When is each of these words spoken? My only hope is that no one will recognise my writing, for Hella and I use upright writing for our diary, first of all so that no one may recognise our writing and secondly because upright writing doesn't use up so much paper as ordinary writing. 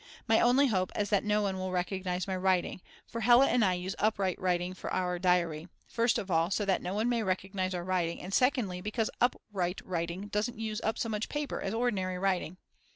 My 0.27 0.39
only 0.39 0.65
hope 0.65 0.91
is 0.97 1.11
that 1.11 1.23
no 1.23 1.43
one 1.43 1.59
will 1.59 1.69
recognise 1.71 2.25
my 2.27 2.35
writing, 2.35 2.81
for 3.05 3.21
Hella 3.21 3.45
and 3.45 3.63
I 3.63 3.73
use 3.73 3.93
upright 3.99 4.41
writing 4.41 4.73
for 4.73 4.91
our 4.91 5.19
diary, 5.19 5.67
first 5.87 6.17
of 6.17 6.31
all 6.31 6.49
so 6.49 6.65
that 6.65 6.81
no 6.81 6.95
one 6.95 7.07
may 7.07 7.21
recognise 7.21 7.75
our 7.75 7.83
writing 7.83 8.19
and 8.19 8.33
secondly 8.33 8.81
because 8.81 9.11
upright 9.21 9.79
writing 9.85 10.25
doesn't 10.29 10.57
use 10.57 10.81
up 10.81 10.97
so 10.97 11.07
much 11.07 11.29
paper 11.29 11.61
as 11.61 11.75
ordinary 11.75 12.17
writing. 12.17 12.57